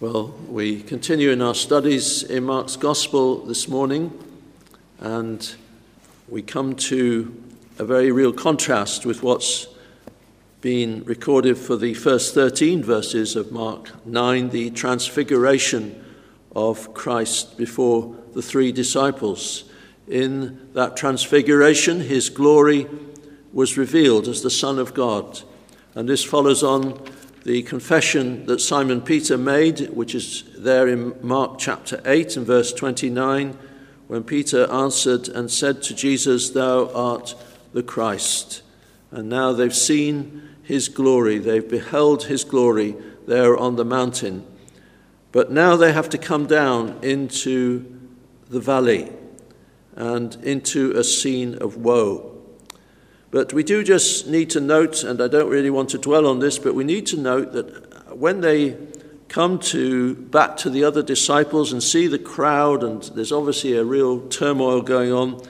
[0.00, 4.12] Well, we continue in our studies in Mark's Gospel this morning,
[4.98, 5.54] and
[6.28, 7.40] we come to
[7.78, 9.68] a very real contrast with what's
[10.60, 16.04] been recorded for the first 13 verses of Mark 9, the transfiguration
[16.56, 19.62] of Christ before the three disciples.
[20.08, 22.88] In that transfiguration, his glory
[23.52, 25.42] was revealed as the Son of God.
[25.94, 27.00] And this follows on
[27.44, 32.72] the confession that Simon Peter made, which is there in Mark chapter 8 and verse
[32.72, 33.56] 29,
[34.06, 37.34] when Peter answered and said to Jesus, Thou art
[37.74, 38.62] the Christ.
[39.10, 42.96] And now they've seen his glory, they've beheld his glory
[43.26, 44.46] there on the mountain.
[45.30, 48.08] But now they have to come down into
[48.48, 49.12] the valley
[49.94, 52.33] and into a scene of woe.
[53.34, 56.38] But we do just need to note, and I don't really want to dwell on
[56.38, 58.76] this, but we need to note that when they
[59.26, 63.82] come to back to the other disciples and see the crowd, and there's obviously a
[63.82, 65.42] real turmoil going on.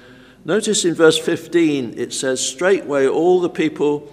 [0.47, 4.11] Notice in verse 15 it says, Straightway all the people,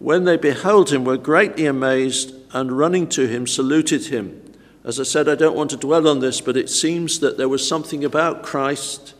[0.00, 4.42] when they beheld him, were greatly amazed, and running to him, saluted him.
[4.82, 7.48] As I said, I don't want to dwell on this, but it seems that there
[7.48, 9.14] was something about Christ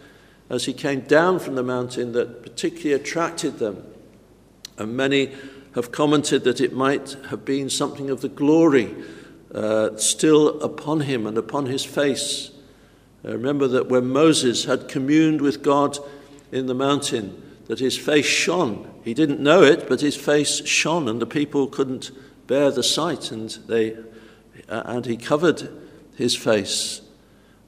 [0.50, 3.84] as he came down from the mountain that particularly attracted them.
[4.78, 5.32] And many
[5.74, 8.94] have commented that it might have been something of the glory
[9.54, 12.50] uh, still upon him and upon his face.
[13.24, 15.98] Uh, remember that when Moses had communed with God
[16.52, 18.90] in the mountain, that his face shone.
[19.04, 22.10] He didn't know it, but his face shone, and the people couldn't
[22.46, 23.96] bear the sight, and they
[24.68, 25.68] uh, and he covered
[26.16, 27.00] his face.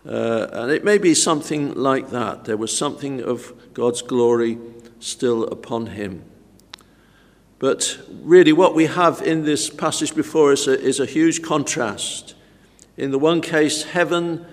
[0.07, 2.45] Uh, and it may be something like that.
[2.45, 4.59] There was something of God's glory
[5.01, 6.25] still upon him.
[7.59, 12.35] But really, what we have in this passage before us is a huge contrast.
[12.97, 14.45] In the one case, heaven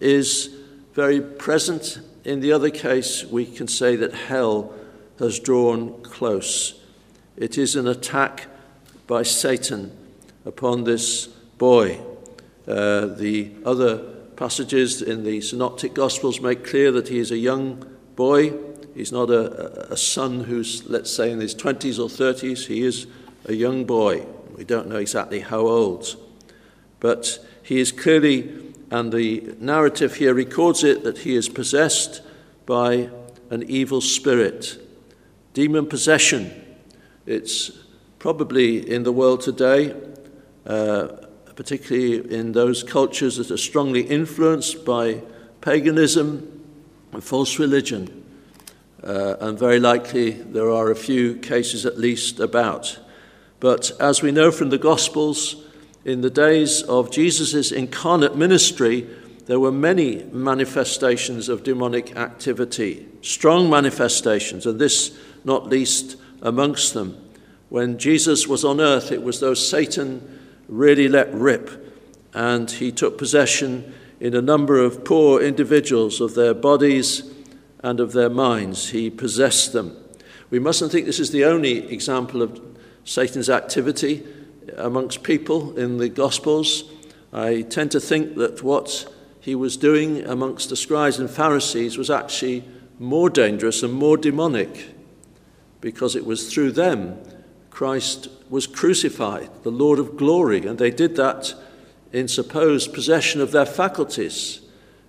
[0.00, 0.54] is
[0.92, 2.00] very present.
[2.24, 4.74] In the other case, we can say that hell
[5.18, 6.80] has drawn close.
[7.36, 8.48] It is an attack
[9.06, 9.96] by Satan
[10.44, 11.26] upon this
[11.58, 12.00] boy.
[12.66, 13.98] Uh, the other
[14.36, 17.84] passages in the Synoptic Gospels make clear that he is a young
[18.16, 18.52] boy.
[18.94, 22.66] He's not a, a son who's, let's say, in his 20s or 30s.
[22.66, 23.06] He is
[23.46, 24.26] a young boy.
[24.56, 26.16] We don't know exactly how old.
[27.00, 32.22] But he is clearly, and the narrative here records it, that he is possessed
[32.66, 33.10] by
[33.50, 34.78] an evil spirit.
[35.54, 36.50] Demon possession.
[37.26, 37.70] It's
[38.18, 39.94] probably in the world today
[40.66, 41.08] uh,
[41.54, 45.22] particularly in those cultures that are strongly influenced by
[45.60, 46.64] paganism
[47.12, 48.21] and false religion.
[49.02, 52.98] Uh, and very likely there are a few cases at least about.
[53.58, 55.56] But as we know from the Gospels,
[56.04, 59.08] in the days of Jesus' incarnate ministry,
[59.46, 67.16] there were many manifestations of demonic activity, strong manifestations, and this not least amongst them.
[67.68, 71.94] When Jesus was on earth, it was though Satan really let rip,
[72.34, 77.31] and he took possession in a number of poor individuals of their bodies
[77.82, 78.90] and of their minds.
[78.90, 79.96] He possessed them.
[80.50, 82.60] We mustn't think this is the only example of
[83.04, 84.24] Satan's activity
[84.76, 86.84] amongst people in the Gospels.
[87.32, 92.10] I tend to think that what he was doing amongst the scribes and Pharisees was
[92.10, 92.64] actually
[92.98, 94.94] more dangerous and more demonic
[95.80, 97.18] because it was through them
[97.72, 101.54] Christ was crucified, the Lord of glory, and they did that
[102.12, 104.60] in supposed possession of their faculties.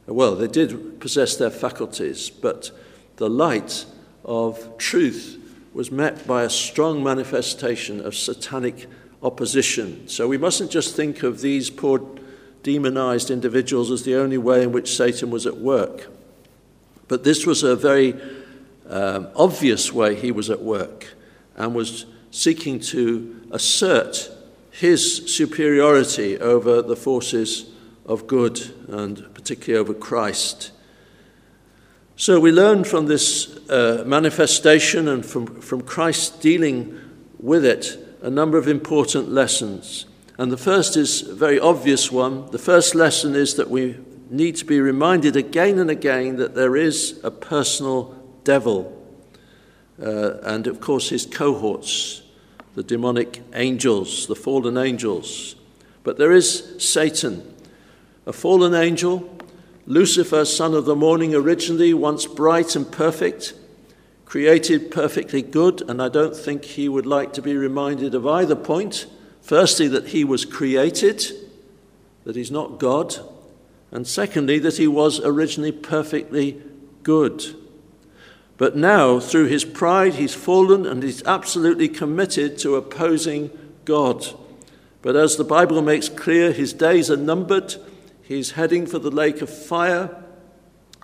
[0.05, 2.71] Well, they did possess their faculties, but
[3.15, 3.85] the light
[4.25, 5.39] of truth
[5.73, 8.87] was met by a strong manifestation of satanic
[9.21, 10.07] opposition.
[10.07, 12.01] So we mustn't just think of these poor
[12.63, 16.07] demonized individuals as the only way in which Satan was at work.
[17.07, 18.19] But this was a very
[18.89, 21.13] um, obvious way he was at work
[21.55, 24.29] and was seeking to assert
[24.71, 27.69] his superiority over the forces
[28.05, 30.71] of good and particularly over Christ.
[32.15, 36.99] So we learn from this uh, manifestation and from, from Christ dealing
[37.39, 40.05] with it a number of important lessons.
[40.37, 42.49] And the first is a very obvious one.
[42.51, 43.97] The first lesson is that we
[44.29, 48.99] need to be reminded again and again that there is a personal devil.
[50.01, 52.23] Uh, and of course, his cohorts
[52.75, 55.55] the demonic angels, the fallen angels.
[56.03, 57.52] But there is Satan,
[58.25, 59.37] a fallen angel,
[59.85, 63.53] Lucifer, son of the morning, originally once bright and perfect,
[64.25, 68.55] created perfectly good, and I don't think he would like to be reminded of either
[68.55, 69.05] point.
[69.41, 71.23] Firstly, that he was created,
[72.23, 73.15] that he's not God,
[73.91, 76.61] and secondly, that he was originally perfectly
[77.03, 77.43] good.
[78.57, 83.51] But now, through his pride, he's fallen and he's absolutely committed to opposing
[83.83, 84.25] God.
[85.01, 87.75] But as the Bible makes clear, his days are numbered.
[88.23, 90.23] He's heading for the lake of fire.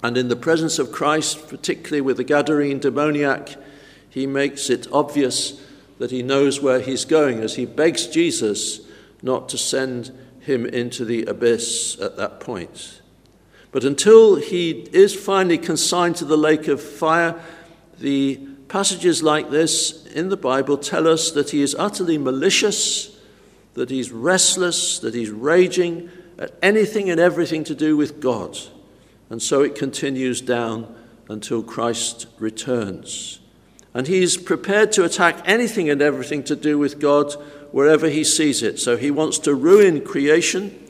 [0.02, 3.58] And in the presence of Christ, particularly with the Gadarene demoniac,
[4.10, 5.62] he makes it obvious
[5.98, 8.80] that he knows where he's going as he begs Jesus
[9.22, 13.02] not to send him into the abyss at that point.
[13.74, 17.40] But until he is finally consigned to the lake of fire,
[18.00, 18.38] the
[18.70, 23.14] passages like this in the Bible tell us that he is utterly malicious,
[23.74, 28.58] that he's restless, that he's raging at anything and everything to do with God.
[29.30, 30.96] And so it continues down
[31.30, 33.40] until Christ returns.
[33.94, 37.34] And he's prepared to attack anything and everything to do with God
[37.72, 38.80] wherever he sees it.
[38.80, 40.90] So he wants to ruin creation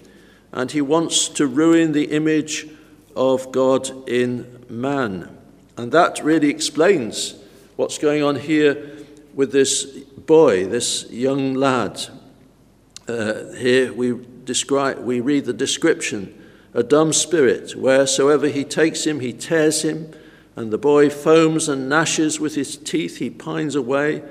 [0.51, 2.67] and he wants to ruin the image
[3.15, 5.35] of God in man.
[5.75, 7.35] And that really explains
[7.75, 8.97] what's going on here
[9.33, 12.01] with this boy, this young lad.
[13.07, 14.13] Uh, here we
[15.03, 16.35] we read the description
[16.73, 20.13] a dumb spirit, wheresoever he takes him, he tears him,
[20.55, 24.23] and the boy foams and gnashes with his teeth, he pines away,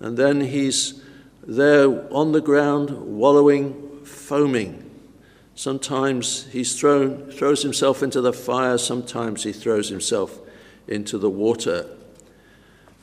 [0.00, 1.00] and then he's
[1.46, 4.90] there on the ground, wallowing, foaming.
[5.54, 10.40] Sometimes he throws himself into the fire, sometimes he throws himself
[10.88, 11.86] into the water.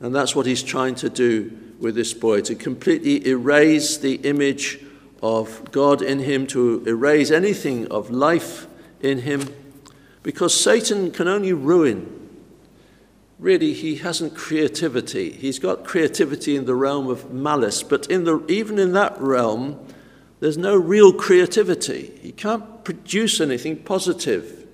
[0.01, 4.83] And that's what he's trying to do with this boy to completely erase the image
[5.21, 8.67] of God in him, to erase anything of life
[9.01, 9.53] in him,
[10.23, 12.15] because Satan can only ruin.
[13.37, 15.31] Really, he hasn't creativity.
[15.31, 19.79] He's got creativity in the realm of malice, but in the, even in that realm,
[20.39, 22.17] there's no real creativity.
[22.21, 24.67] He can't produce anything positive.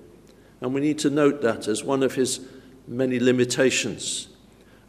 [0.60, 2.40] And we need to note that as one of his
[2.88, 4.28] many limitations.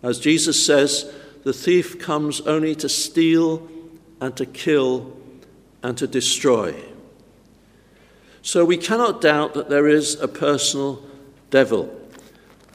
[0.04, 1.12] As Jesus says,
[1.44, 3.68] the thief comes only to steal
[4.22, 5.17] and to kill
[5.84, 6.76] and to destroy.
[8.42, 11.04] So we cannot doubt that there is a personal
[11.50, 11.94] devil.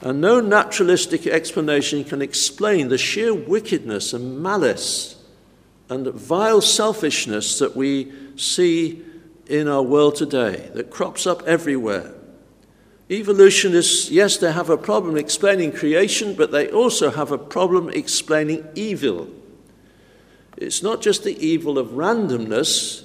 [0.01, 5.15] And no naturalistic explanation can explain the sheer wickedness and malice
[5.89, 9.01] and vile selfishness that we see
[9.47, 12.13] in our world today, that crops up everywhere.
[13.09, 18.67] Evolutionists, yes, they have a problem explaining creation, but they also have a problem explaining
[18.75, 19.27] evil.
[20.57, 23.03] It's not just the evil of randomness,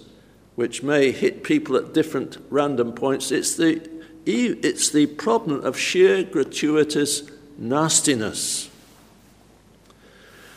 [0.54, 3.88] which may hit people at different random points, it's the,
[4.26, 8.68] it's the problem of sheer gratuitous nastiness.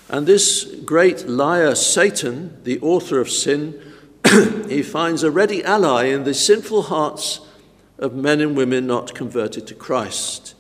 [0.10, 3.80] And this great liar, Satan, the author of sin,
[4.68, 7.40] he finds a ready ally in the sinful hearts
[7.98, 10.56] of men and women not converted to Christ,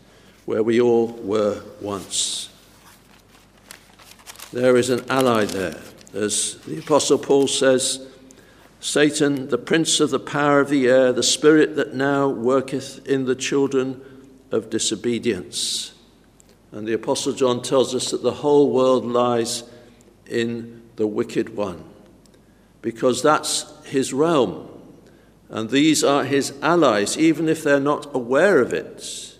[0.45, 2.49] where we all were once.
[4.53, 5.81] There is an ally there.
[6.13, 8.07] As the Apostle Paul says,
[8.79, 13.25] Satan, the prince of the power of the air, the spirit that now worketh in
[13.25, 14.01] the children
[14.51, 15.93] of disobedience.
[16.71, 19.63] And the Apostle John tells us that the whole world lies
[20.25, 21.83] in the wicked one,
[22.81, 24.67] because that's his realm.
[25.50, 29.38] And these are his allies, even if they're not aware of it.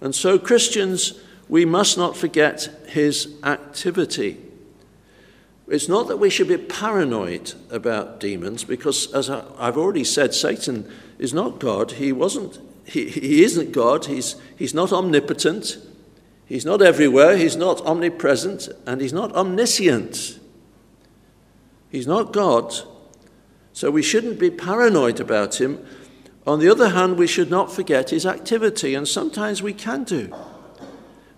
[0.00, 4.38] And so, Christians, we must not forget his activity.
[5.68, 10.90] It's not that we should be paranoid about demons, because as I've already said, Satan
[11.18, 11.92] is not God.
[11.92, 12.58] He wasn't.
[12.84, 14.06] He, he isn't God.
[14.06, 15.78] He's, he's not omnipotent.
[16.46, 17.36] He's not everywhere.
[17.36, 20.38] He's not omnipresent, and he's not omniscient.
[21.90, 22.74] He's not God.
[23.72, 25.84] So we shouldn't be paranoid about him.
[26.46, 30.34] On the other hand, we should not forget his activity, and sometimes we can do.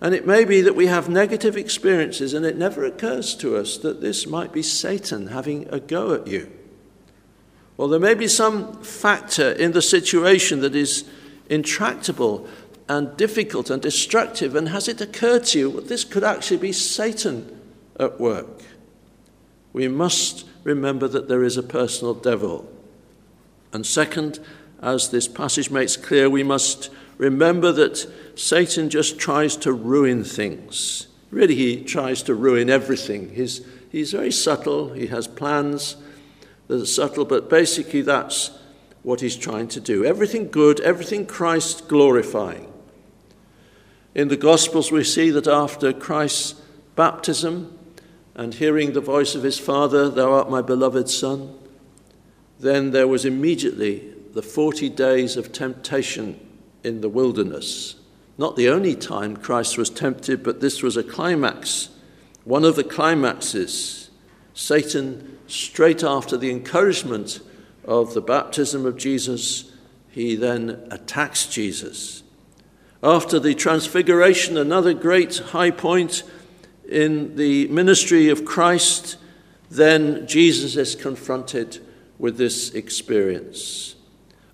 [0.05, 3.79] And it may be that we have negative experiences, and it never occurs to us
[3.79, 6.53] that this might be Satan having a go at you.
[7.79, 11.09] Well, there may be some factor in the situation that is
[11.49, 12.47] intractable
[12.87, 16.73] and difficult and destructive, and has it occurred to you that this could actually be
[16.73, 17.59] Satan
[17.99, 18.61] at work?
[19.73, 22.71] We must remember that there is a personal devil.
[23.73, 24.39] And second,
[24.83, 31.09] as this passage makes clear, we must remember that Satan just tries to ruin things.
[31.31, 33.35] Really, he tries to ruin everything.
[33.35, 35.97] He's, he's very subtle, he has plans
[36.69, 38.51] that are subtle, but basically that's
[39.03, 40.05] what he's trying to do.
[40.05, 42.73] Everything good, everything Christ glorifying.
[44.15, 46.61] In the Gospels, we see that after Christ's
[46.95, 47.77] baptism,
[48.35, 51.57] and hearing the voice of his father, Thou art my beloved Son,
[52.59, 56.41] then there was immediately the 40 days of temptation
[56.85, 57.97] in the wilderness.
[58.37, 61.89] Not the only time Christ was tempted, but this was a climax,
[62.45, 64.11] one of the climaxes.
[64.55, 67.41] Satan, straight after the encouragement
[67.85, 69.73] of the baptism of Jesus,
[70.11, 72.23] he then attacks Jesus.
[73.03, 76.23] After the transfiguration, another great high point
[76.89, 79.17] in the ministry of Christ,
[79.71, 81.85] then Jesus is confronted
[82.19, 83.94] with this experience.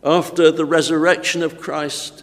[0.03, 2.23] After the resurrection of Christ,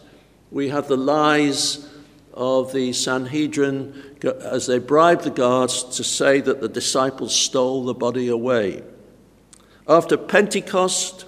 [0.51, 1.87] we have the lies
[2.33, 7.93] of the Sanhedrin as they bribe the guards to say that the disciples stole the
[7.93, 8.83] body away.
[9.87, 11.25] After Pentecost,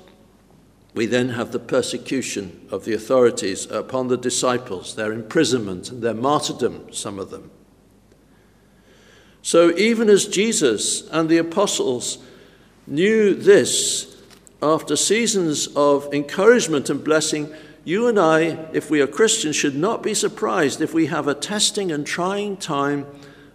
[0.93, 6.15] we then have the persecution of the authorities upon the disciples, their imprisonment and their
[6.15, 7.51] martyrdom, some of them.
[9.41, 12.17] So, even as Jesus and the apostles
[12.85, 14.18] knew this,
[14.61, 17.53] after seasons of encouragement and blessing,
[17.85, 21.33] you and I, if we are Christians, should not be surprised if we have a
[21.33, 23.07] testing and trying time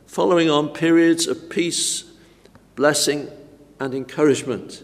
[0.06, 2.04] following on periods of peace,
[2.75, 3.28] blessing,
[3.78, 4.82] and encouragement.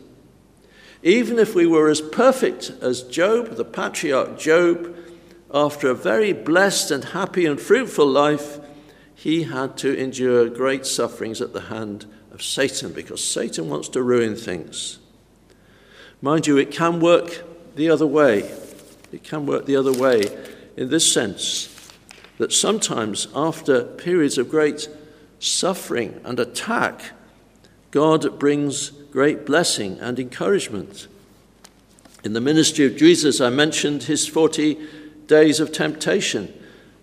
[1.02, 4.94] Even if we were as perfect as Job, the patriarch Job,
[5.52, 8.60] after a very blessed and happy and fruitful life,
[9.14, 14.02] he had to endure great sufferings at the hand of Satan because Satan wants to
[14.02, 14.99] ruin things.
[16.22, 17.44] Mind you, it can work
[17.76, 18.50] the other way.
[19.12, 20.24] It can work the other way
[20.76, 21.68] in this sense
[22.38, 24.88] that sometimes, after periods of great
[25.38, 27.12] suffering and attack,
[27.90, 31.06] God brings great blessing and encouragement.
[32.22, 34.78] In the ministry of Jesus, I mentioned his 40
[35.26, 36.52] days of temptation.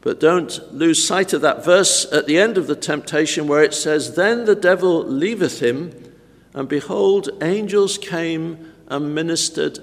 [0.02, 3.74] But don't lose sight of that verse at the end of the temptation where it
[3.74, 6.14] says, Then the devil leaveth him,
[6.54, 9.80] and behold, angels came and ministered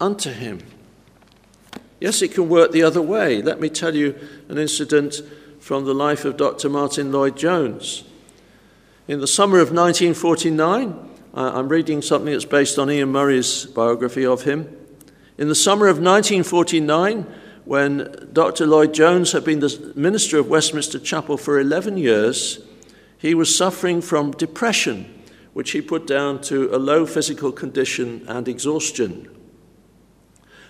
[0.00, 0.60] unto him.
[2.00, 3.40] Yes, it can work the other way.
[3.42, 4.18] Let me tell you
[4.48, 5.22] an incident
[5.60, 6.68] from the life of Dr.
[6.68, 8.04] Martyn Lloyd-Jones.
[9.06, 14.42] In the summer of 1949, I'm reading something that's based on Iain Murray's biography of
[14.42, 14.76] him.
[15.38, 17.26] In the summer of 1949,
[17.64, 18.66] when Dr.
[18.66, 22.58] Lloyd-Jones had been the minister of Westminster Chapel for 11 years,
[23.16, 25.21] he was suffering from depression
[25.52, 29.28] which he put down to a low physical condition and exhaustion.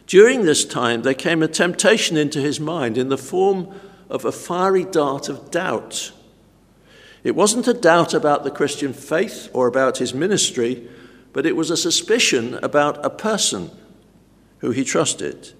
[0.06, 3.72] During this time, there came a temptation into his mind in the form
[4.10, 6.12] of a fiery dart of doubt.
[7.24, 10.88] It wasn't a doubt about the Christian faith or about his ministry,
[11.32, 13.70] but it was a suspicion about a person
[14.58, 15.52] who he trusted.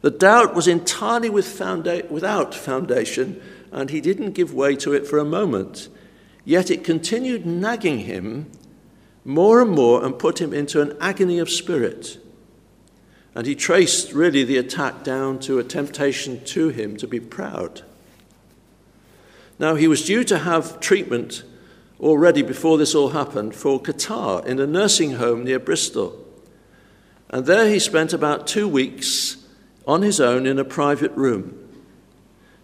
[0.00, 5.06] The doubt was entirely with founda- without foundation, and he didn't give way to it
[5.06, 5.88] for a moment.
[6.44, 8.50] Yet it continued nagging him
[9.24, 12.18] more and more and put him into an agony of spirit.
[13.34, 17.82] And he traced really the attack down to a temptation to him to be proud.
[19.58, 21.44] Now, he was due to have treatment
[22.00, 26.18] already before this all happened for catarrh in a nursing home near Bristol.
[27.30, 29.36] And there he spent about two weeks
[29.86, 31.61] on his own in a private room.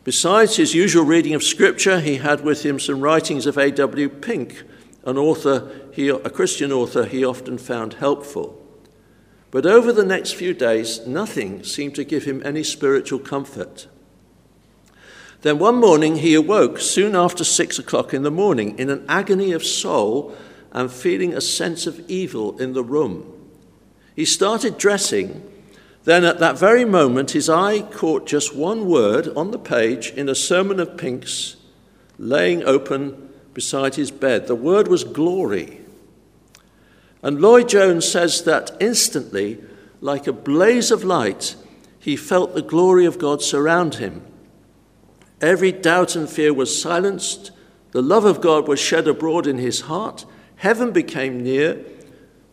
[0.09, 4.09] Besides his usual reading of Scripture, he had with him some writings of A.W.
[4.09, 4.65] Pink,
[5.05, 8.59] an author, he, a Christian author he often found helpful.
[9.51, 13.87] But over the next few days, nothing seemed to give him any spiritual comfort.
[15.43, 19.53] Then one morning he awoke soon after six o'clock in the morning in an agony
[19.53, 20.35] of soul
[20.73, 23.31] and feeling a sense of evil in the room.
[24.17, 25.43] He started dressing
[26.09, 30.29] then at that very moment, his eye caught just one word on the page in
[30.29, 31.57] a sermon of Pink's
[32.19, 34.47] laying open beside his bed.
[34.47, 35.81] The word was glory.
[37.23, 39.59] And Lloyd-Jones says that instantly,
[40.01, 41.57] like a blaze of light,
[41.99, 44.23] he felt the glory of God surround him.
[45.43, 47.51] Every doubt and fear was silenced.
[47.91, 50.25] The love of God was shed abroad in his heart.
[50.57, 51.85] Heaven became near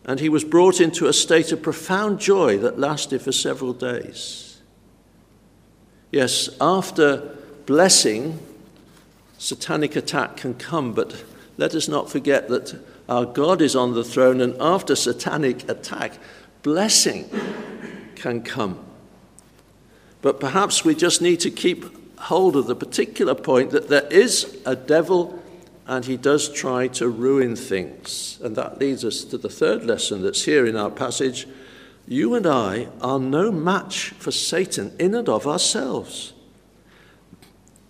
[0.06, 4.62] and he was brought into a state of profound joy that lasted for several days.
[6.12, 7.36] Yes, after
[7.66, 8.38] blessing,
[9.36, 11.24] satanic attack can come, but
[11.58, 16.18] let us not forget that our God is on the throne, and after satanic attack,
[16.62, 17.28] blessing
[18.14, 18.78] can come.
[20.22, 21.84] But perhaps we just need to keep
[22.18, 25.42] hold of the particular point that there is a devil
[25.86, 28.40] and he does try to ruin things.
[28.42, 31.46] And that leads us to the third lesson that's here in our passage.
[32.08, 36.32] You and I are no match for Satan in and of ourselves.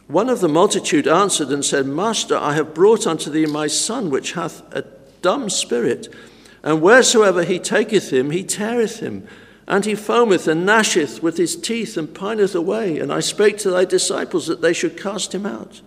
[0.09, 4.11] One of the multitude answered and said, Master, I have brought unto thee my son,
[4.11, 4.85] which hath a
[5.23, 6.15] dumb spirit,
[6.63, 9.27] And wheresoever he taketh him, he teareth him.
[9.69, 12.99] And he foameth and gnasheth with his teeth and pineth away.
[12.99, 15.81] And I spake to thy disciples that they should cast him out,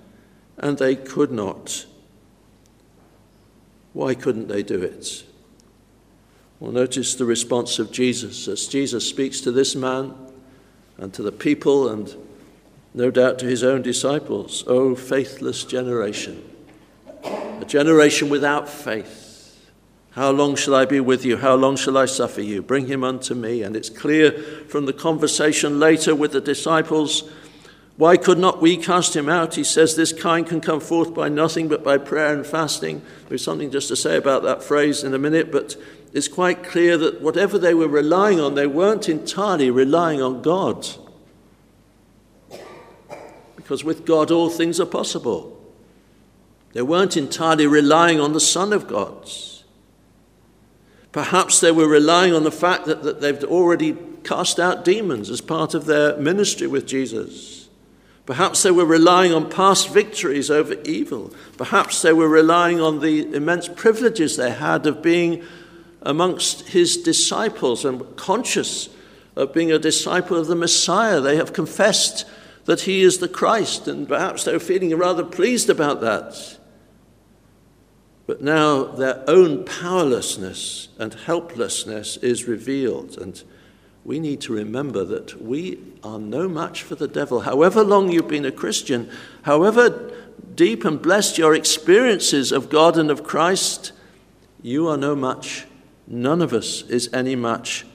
[0.58, 1.86] and they could not.
[3.94, 5.24] Why couldn't they do it?
[6.60, 10.14] Well, notice the response of Jesus as Jesus speaks to this man
[10.98, 12.14] and to the people, and
[12.94, 14.66] no doubt to his own disciples.
[14.68, 16.44] O faithless generation,
[17.24, 19.26] a generation without faith.
[20.12, 21.38] How long shall I be with you?
[21.38, 22.62] How long shall I suffer you?
[22.62, 23.62] Bring him unto me.
[23.62, 24.32] And it's clear
[24.68, 27.24] from the conversation later with the disciples
[28.00, 29.56] why could not we cast him out?
[29.56, 33.02] He says, This kind can come forth by nothing but by prayer and fasting.
[33.28, 35.76] There's something just to say about that phrase in a minute, but
[36.14, 40.88] it's quite clear that whatever they were relying on, they weren't entirely relying on God.
[43.58, 45.62] Because with God, all things are possible.
[46.72, 49.30] They weren't entirely relying on the Son of God.
[51.12, 55.42] Perhaps they were relying on the fact that, that they've already cast out demons as
[55.42, 57.59] part of their ministry with Jesus.
[58.30, 61.34] Perhaps they were relying on past victories over evil.
[61.58, 65.44] Perhaps they were relying on the immense privileges they had of being
[66.04, 68.90] amongst his disciples and conscious
[69.36, 71.20] of being a disciple of the Messiah.
[71.20, 72.24] They have confessed
[72.66, 76.60] that he is the Christ, and perhaps they were feeling rather pleased about that.
[78.28, 83.44] But now their own powerlessness and helplessness is revealed, and
[84.06, 87.42] we need to remember that we are no match for the devil.
[87.42, 89.10] However long you've been a Christian,
[89.44, 90.12] however
[90.56, 93.92] deep and blessed your experiences of God and of Christ,
[94.62, 95.66] you are no match.
[96.08, 97.86] None of us is any match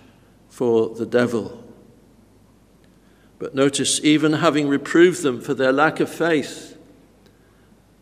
[0.48, 1.62] for the devil.
[3.38, 6.73] But notice, even having reproved them for their lack of faith,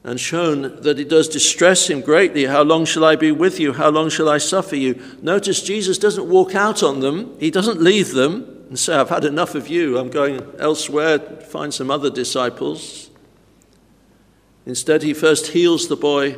[0.04, 2.46] and shown that it does distress him greatly.
[2.46, 3.72] How long shall I be with you?
[3.72, 5.00] How long shall I suffer you?
[5.22, 9.24] Notice Jesus doesn't walk out on them, he doesn't leave them and say, I've had
[9.24, 13.10] enough of you, I'm going elsewhere, to find some other disciples.
[14.66, 16.36] Instead, he first heals the boy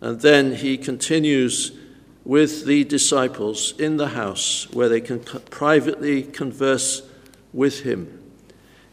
[0.00, 1.72] and then he continues
[2.24, 7.02] with the disciples in the house where they can privately converse
[7.52, 8.22] with him.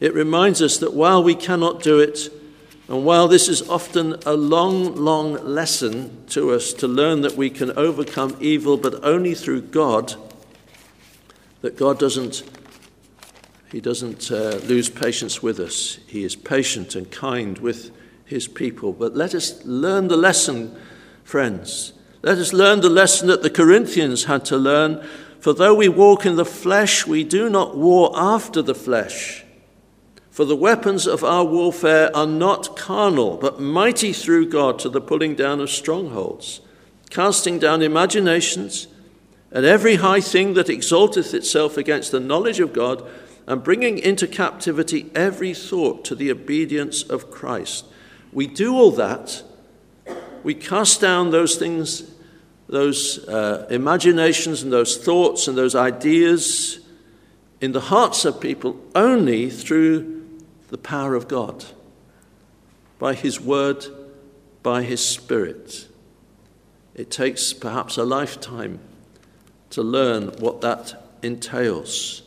[0.00, 2.30] It reminds us that while we cannot do it,
[2.88, 7.48] and while this is often a long, long lesson to us to learn that we
[7.48, 10.14] can overcome evil, but only through God,
[11.60, 12.42] that God doesn't,
[13.70, 16.00] He doesn't uh, lose patience with us.
[16.06, 17.92] He is patient and kind with
[18.24, 18.92] His people.
[18.92, 20.76] But let us learn the lesson,
[21.22, 21.92] friends.
[22.22, 25.06] Let us learn the lesson that the Corinthians had to learn.
[25.38, 29.44] For though we walk in the flesh, we do not war after the flesh.
[30.32, 35.00] For the weapons of our warfare are not carnal, but mighty through God to the
[35.00, 36.62] pulling down of strongholds,
[37.10, 38.86] casting down imaginations
[39.50, 43.06] and every high thing that exalteth itself against the knowledge of God,
[43.46, 47.84] and bringing into captivity every thought to the obedience of Christ.
[48.32, 49.42] We do all that.
[50.42, 52.10] We cast down those things,
[52.68, 56.80] those uh, imaginations and those thoughts and those ideas
[57.60, 60.21] in the hearts of people only through
[60.72, 61.66] the power of God,
[62.98, 63.84] by His Word,
[64.62, 65.86] by His Spirit.
[66.94, 68.80] It takes perhaps a lifetime
[69.68, 72.22] to learn what that entails.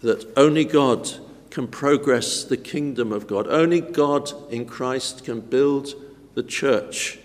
[0.00, 1.10] That only God
[1.50, 3.46] can progress the kingdom of God.
[3.48, 5.94] Only God in Christ can build
[6.32, 7.18] the church.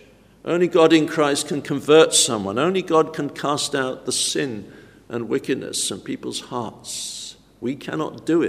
[0.43, 2.59] Only God in Christ can convert someone.
[2.59, 4.69] Only God can cast out the sin
[5.07, 7.37] and wickedness from people's hearts.
[7.61, 8.41] We cannot do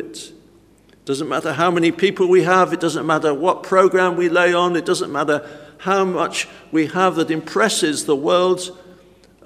[1.00, 1.06] it.
[1.06, 4.76] Doesn't matter how many people we have, it doesn't matter what program we lay on,
[4.76, 8.78] it doesn't matter how much we have that impresses the world.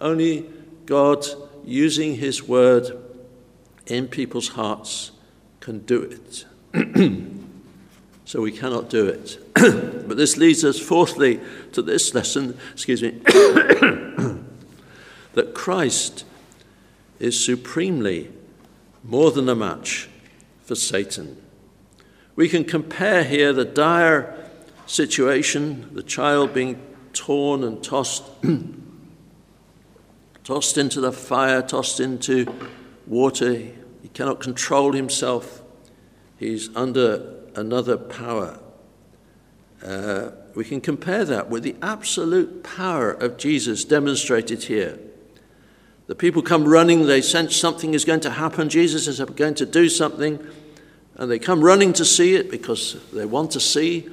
[0.01, 0.47] Only
[0.87, 1.25] God,
[1.65, 2.91] using His word
[3.87, 5.13] in people's hearts,
[5.61, 6.45] can do it.
[8.25, 9.39] so we cannot do it.
[9.55, 11.41] but this leads us, fourthly,
[11.73, 13.11] to this lesson, excuse me,
[15.35, 16.25] that Christ
[17.19, 18.31] is supremely
[19.03, 20.09] more than a match
[20.65, 21.41] for Satan.
[22.37, 24.35] We can compare here the dire
[24.87, 28.25] situation, the child being torn and tossed,
[30.45, 32.53] tossed into the fire, tossed into
[33.07, 33.53] water.
[33.53, 35.63] He cannot control himself.
[36.37, 38.59] He's under another power.
[39.85, 44.99] Uh, we can compare that with the absolute power of Jesus demonstrated here.
[46.07, 49.67] The people come running, they sense something is going to happen, Jesus is going to
[49.67, 50.45] do something.
[51.17, 54.09] And they come running to see it because they want to see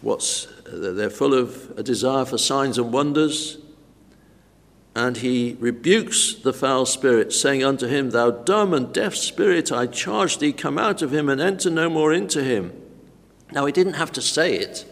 [0.00, 3.58] what's, they're full of a desire for signs and wonders.
[4.94, 9.86] And he rebukes the foul spirit, saying unto him, Thou dumb and deaf spirit, I
[9.86, 12.72] charge thee, come out of him and enter no more into him.
[13.52, 14.84] Now, he didn't have to say it,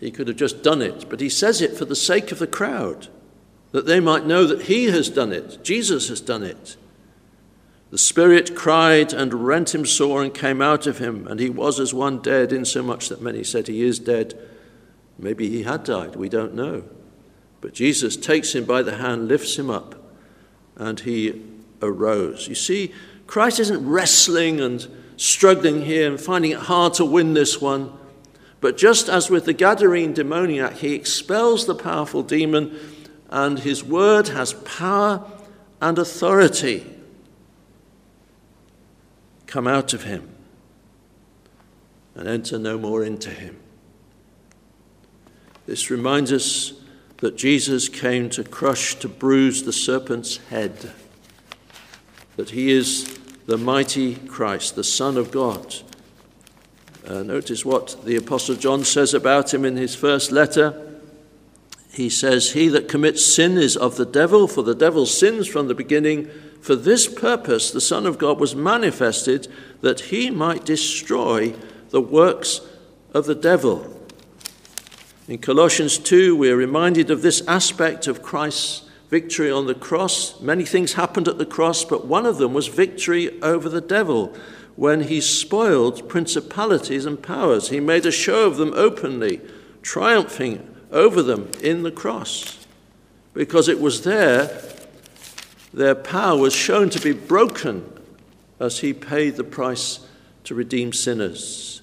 [0.00, 2.46] he could have just done it, but he says it for the sake of the
[2.46, 3.08] crowd,
[3.72, 6.76] that they might know that he has done it, Jesus has done it.
[7.92, 11.78] The Spirit cried and rent him sore and came out of him, and he was
[11.78, 14.32] as one dead, insomuch that many said he is dead.
[15.18, 16.84] Maybe he had died, we don't know.
[17.60, 19.94] But Jesus takes him by the hand, lifts him up,
[20.74, 21.42] and he
[21.82, 22.48] arose.
[22.48, 22.94] You see,
[23.26, 27.92] Christ isn't wrestling and struggling here and finding it hard to win this one.
[28.62, 32.74] But just as with the Gadarene demoniac, he expels the powerful demon,
[33.28, 35.30] and his word has power
[35.82, 36.86] and authority
[39.52, 40.26] come out of him
[42.14, 43.54] and enter no more into him.
[45.66, 46.72] This reminds us
[47.18, 50.92] that Jesus came to crush, to bruise the serpent's head,
[52.36, 55.74] that he is the mighty Christ, the Son of God.
[57.06, 60.98] Uh, notice what the Apostle John says about him in his first letter.
[61.92, 65.68] He says, He that commits sin is of the devil, for the devil sins from
[65.68, 66.30] the beginning.
[66.62, 69.48] For this purpose the Son of God was manifested,
[69.80, 71.54] that he might destroy
[71.90, 72.60] the works
[73.12, 74.00] of the devil.
[75.26, 80.40] In Colossians 2, we are reminded of this aspect of Christ's victory on the cross.
[80.40, 84.32] Many things happened at the cross, but one of them was victory over the devil
[84.76, 87.70] when he spoiled principalities and powers.
[87.70, 89.40] He made a show of them openly,
[89.82, 92.64] triumphing over them in the cross.
[93.34, 94.71] Because it was there,
[95.72, 97.90] their power was shown to be broken
[98.60, 100.00] as he paid the price
[100.44, 101.82] to redeem sinners.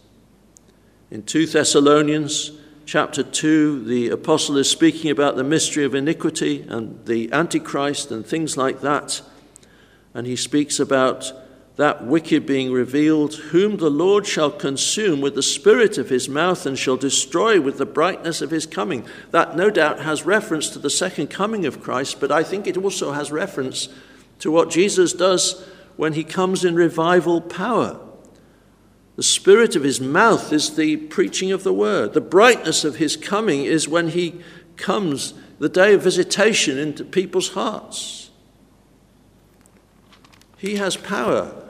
[1.12, 2.52] In 2 Thessalonians,
[2.86, 8.26] chapter 2, the apostle is speaking about the mystery of iniquity and the Antichrist and
[8.26, 9.22] things like that.
[10.14, 11.32] And he speaks about
[11.80, 16.66] that wicked being revealed, whom the Lord shall consume with the spirit of his mouth
[16.66, 19.06] and shall destroy with the brightness of his coming.
[19.32, 22.76] That no doubt has reference to the second coming of Christ, but I think it
[22.76, 23.88] also has reference
[24.40, 25.66] to what Jesus does
[25.96, 27.98] when he comes in revival power.
[29.16, 32.14] The spirit of his mouth is the preaching of the word.
[32.14, 34.42] The brightness of his coming is when he
[34.76, 38.32] comes, the day of visitation into people's hearts.
[40.58, 41.68] He has power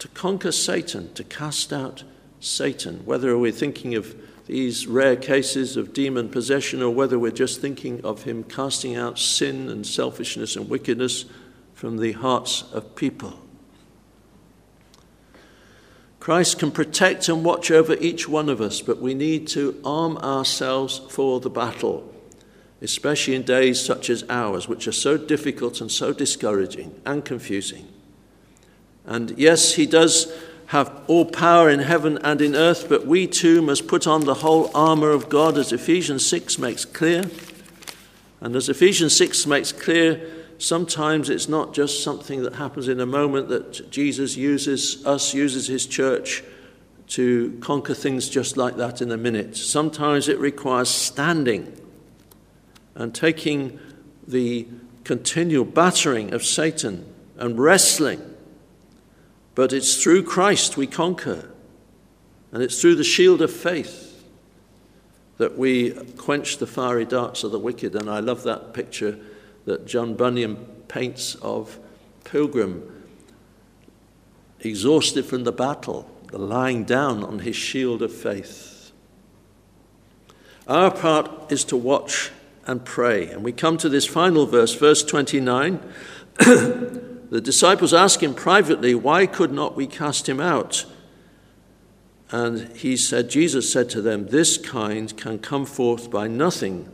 [0.00, 2.02] to conquer Satan, to cast out
[2.40, 7.60] Satan, whether we're thinking of these rare cases of demon possession or whether we're just
[7.60, 11.26] thinking of him casting out sin and selfishness and wickedness
[11.74, 13.38] from the hearts of people.
[16.18, 20.16] Christ can protect and watch over each one of us, but we need to arm
[20.18, 22.12] ourselves for the battle,
[22.80, 27.86] especially in days such as ours, which are so difficult and so discouraging and confusing.
[29.06, 30.32] And yes, He does
[30.66, 34.34] have all power in heaven and in earth, but we too must put on the
[34.34, 37.24] whole armour of God, as Ephesians 6 makes clear.
[38.40, 40.20] And as Ephesians 6 makes clear,
[40.58, 45.66] sometimes it's not just something that happens in a moment that Jesus uses us, uses
[45.66, 46.44] his church
[47.08, 49.56] to conquer things just like that in a minute.
[49.56, 51.76] Sometimes it requires standing
[52.94, 53.80] and taking
[54.26, 54.68] the
[55.02, 58.22] continual battering of Satan and wrestling.
[59.54, 61.50] But it's through Christ we conquer,
[62.52, 64.06] and it's through the shield of faith
[65.38, 67.94] that we quench the fiery darts of the wicked.
[67.94, 69.18] And I love that picture
[69.64, 71.78] that John Bunyan paints of
[72.24, 73.06] Pilgrim,
[74.60, 78.92] exhausted from the battle, lying down on his shield of faith.
[80.68, 82.30] Our part is to watch
[82.66, 83.28] and pray.
[83.28, 85.80] And we come to this final verse, verse 29.
[87.30, 90.84] the disciples ask him privately, Why could not we cast him out?
[92.32, 96.88] And he said, Jesus said to them, This kind can come forth by nothing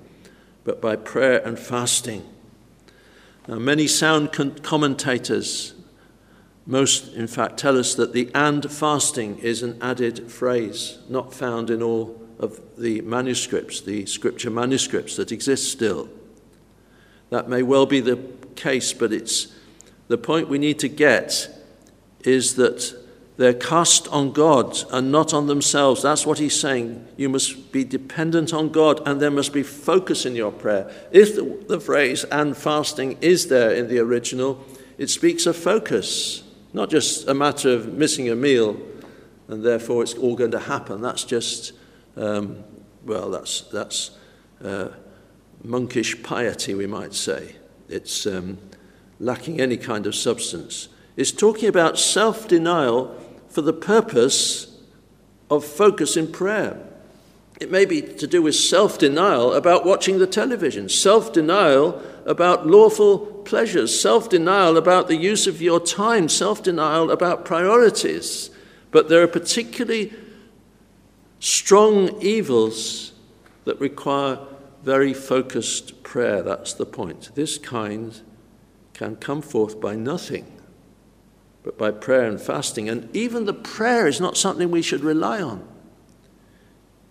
[0.64, 2.24] but by prayer and fasting.
[3.48, 5.74] Now, many sound commentators,
[6.66, 11.70] most in fact, tell us that the and fasting is an added phrase, not found
[11.70, 16.08] in all of the manuscripts, the scripture manuscripts that exist still.
[17.30, 18.18] That may well be the
[18.56, 19.48] case, but it's
[20.08, 21.48] the point we need to get
[22.20, 22.94] is that
[23.36, 26.02] they're cast on God and not on themselves.
[26.02, 27.06] That's what he's saying.
[27.16, 30.90] You must be dependent on God and there must be focus in your prayer.
[31.12, 34.64] If the, the phrase and fasting is there in the original,
[34.96, 38.80] it speaks of focus, not just a matter of missing a meal
[39.48, 41.02] and therefore it's all going to happen.
[41.02, 41.72] That's just,
[42.16, 42.64] um,
[43.04, 44.12] well, that's, that's
[44.64, 44.88] uh,
[45.62, 47.56] monkish piety, we might say.
[47.88, 48.58] It's um,
[49.18, 50.88] lacking any kind of substance.
[51.16, 53.14] It's talking about self denial
[53.48, 54.76] for the purpose
[55.50, 56.82] of focus in prayer.
[57.58, 62.66] It may be to do with self denial about watching the television, self denial about
[62.66, 68.50] lawful pleasures, self denial about the use of your time, self denial about priorities.
[68.90, 70.12] But there are particularly
[71.40, 73.12] strong evils
[73.64, 74.38] that require
[74.82, 76.42] very focused prayer.
[76.42, 77.30] That's the point.
[77.34, 78.20] This kind
[78.96, 80.50] can come forth by nothing
[81.62, 82.88] but by prayer and fasting.
[82.88, 85.66] And even the prayer is not something we should rely on.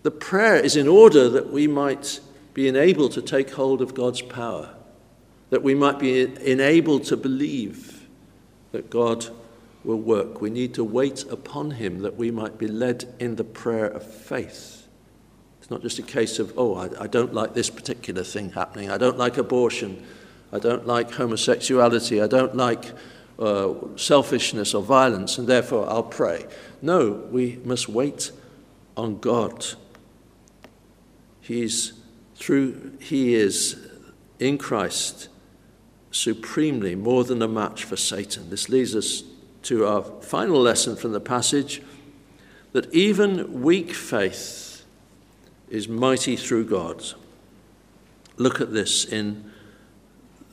[0.02, 2.20] The prayer is in order that we might
[2.54, 4.74] be enabled to take hold of God's power,
[5.50, 8.08] that we might be enabled to believe
[8.72, 9.26] that God
[9.84, 10.40] will work.
[10.40, 14.02] We need to wait upon Him that we might be led in the prayer of
[14.02, 14.88] faith.
[15.60, 18.90] It's not just a case of, oh, I, I don't like this particular thing happening.
[18.90, 20.02] I don't like abortion.
[20.52, 22.22] I don't like homosexuality.
[22.22, 22.92] I don't like
[23.38, 26.46] uh, selfishness or violence, and therefore I'll pray.
[26.80, 28.32] No, we must wait
[28.96, 29.66] on God.
[31.40, 31.92] He's
[32.34, 33.76] through, He is
[34.38, 35.28] in Christ
[36.10, 38.48] supremely more than a match for Satan.
[38.50, 39.22] This leads us
[39.62, 41.82] to our final lesson from the passage
[42.72, 44.84] that even weak faith
[45.68, 47.02] is mighty through God.
[48.36, 49.52] Look at this in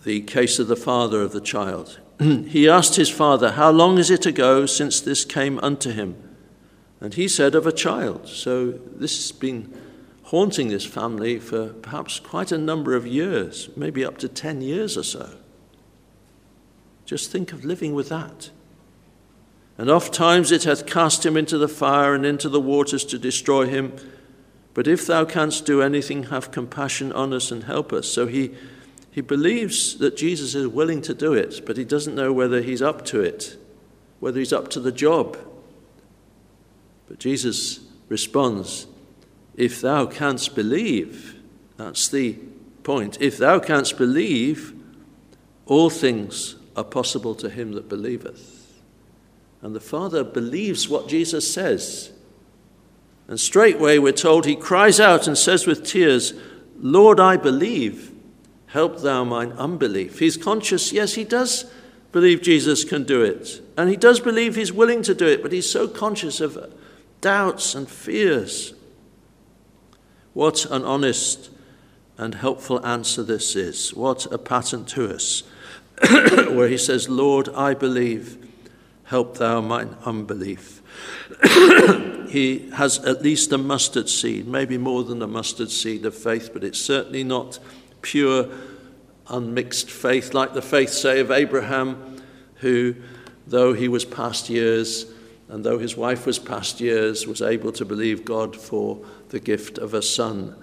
[0.03, 1.99] the case of the father of the child.
[2.19, 6.15] he asked his father, How long is it ago since this came unto him?
[7.01, 8.27] And he said, Of a child.
[8.27, 9.73] So this has been
[10.23, 14.97] haunting this family for perhaps quite a number of years, maybe up to 10 years
[14.97, 15.37] or so.
[17.05, 18.49] Just think of living with that.
[19.77, 23.17] And oft times it hath cast him into the fire and into the waters to
[23.17, 23.93] destroy him.
[24.73, 28.07] But if thou canst do anything, have compassion on us and help us.
[28.07, 28.51] So he
[29.13, 32.82] he believes that Jesus is willing to do it, but he doesn't know whether he's
[32.82, 33.56] up to it,
[34.19, 35.38] whether he's up to the job.
[37.08, 38.88] But Jesus responds,
[39.56, 41.39] If thou canst believe,
[41.78, 42.39] that's the
[42.82, 43.21] point.
[43.21, 44.73] If thou canst believe,
[45.67, 48.82] all things are possible to him that believeth.
[49.62, 52.12] And the Father believes what Jesus says.
[53.28, 56.34] And straightway we're told he cries out and says with tears,
[56.80, 58.12] Lord, I believe
[58.73, 60.17] Help thou mine unbelief.
[60.17, 61.71] He's conscious, yes, he does
[62.12, 63.62] believe Jesus can do it.
[63.77, 66.73] And he does believe he's willing to do it, but he's so conscious of
[67.21, 68.73] doubts and fears.
[70.33, 71.51] What an honest
[72.17, 73.93] and helpful answer this is.
[73.93, 75.43] What a pattern to us.
[76.49, 78.43] Where he says, Lord, I believe,
[79.03, 80.81] help thou mine unbelief.
[82.27, 86.49] he has at least a mustard seed, maybe more than a mustard seed of faith,
[86.51, 87.59] but it's certainly not
[88.03, 88.47] pure,
[89.27, 92.21] unmixed faith, like the faith, say, of Abraham,
[92.55, 92.95] who,
[93.47, 95.07] though he was past years,
[95.49, 99.77] and though his wife was past years, was able to believe God for the gift
[99.77, 100.55] of a son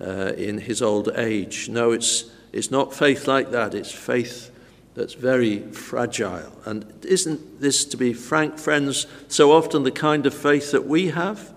[0.00, 1.68] uh, in his old age.
[1.68, 3.74] No, it's, it's not faith like that.
[3.74, 4.50] It's faith
[4.94, 6.52] that's very fragile.
[6.64, 11.08] And isn't this, to be frank, friends, so often the kind of faith that we
[11.08, 11.52] have?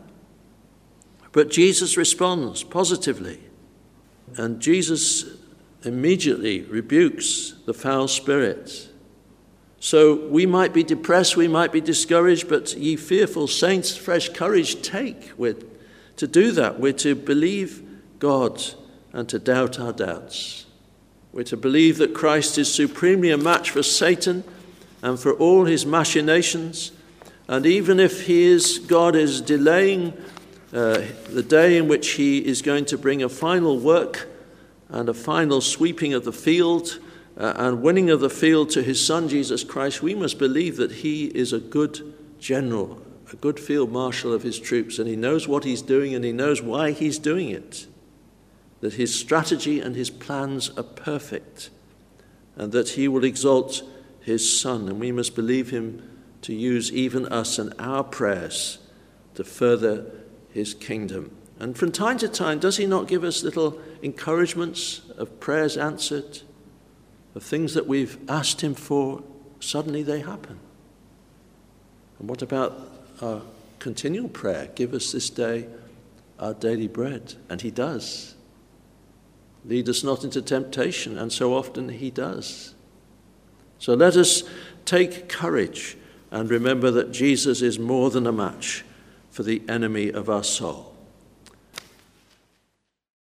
[1.31, 3.39] But Jesus responds positively.
[4.37, 5.25] And Jesus
[5.83, 8.89] immediately rebukes the foul spirit.
[9.79, 14.81] So we might be depressed, we might be discouraged, but ye fearful saints, fresh courage
[14.81, 15.31] take.
[15.37, 15.57] We're
[16.15, 16.79] to do that.
[16.79, 17.83] We're to believe
[18.19, 18.63] God
[19.11, 20.65] and to doubt our doubts.
[21.33, 24.43] We're to believe that Christ is supremely a match for Satan
[25.01, 26.91] and for all his machinations.
[27.47, 30.13] And even if he is, God is delaying
[30.73, 34.27] uh, the day in which he is going to bring a final work
[34.89, 36.99] and a final sweeping of the field
[37.37, 40.91] uh, and winning of the field to his son Jesus Christ, we must believe that
[40.91, 45.47] he is a good general, a good field marshal of his troops, and he knows
[45.47, 47.87] what he's doing and he knows why he's doing it.
[48.81, 51.69] That his strategy and his plans are perfect,
[52.55, 53.83] and that he will exalt
[54.21, 56.01] his son, and we must believe him
[56.41, 58.79] to use even us and our prayers
[59.35, 60.22] to further
[60.53, 61.35] his kingdom.
[61.59, 66.41] And from time to time, does he not give us little encouragements of prayers answered,
[67.35, 69.23] of things that we've asked him for?
[69.59, 70.59] Suddenly they happen.
[72.19, 73.41] And what about our
[73.79, 74.69] continual prayer?
[74.75, 75.67] Give us this day
[76.39, 77.35] our daily bread.
[77.49, 78.35] And he does.
[79.65, 81.17] Lead us not into temptation.
[81.17, 82.75] And so often he does.
[83.79, 84.43] So let us
[84.85, 85.97] take courage
[86.31, 88.83] and remember that Jesus is more than a match
[89.33, 90.92] for the enemy of our soul.